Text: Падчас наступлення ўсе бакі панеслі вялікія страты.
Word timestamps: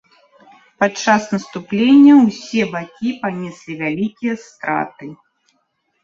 Падчас 0.83 1.23
наступлення 1.33 2.13
ўсе 2.21 2.61
бакі 2.73 3.09
панеслі 3.25 3.73
вялікія 3.83 4.33
страты. 4.45 5.11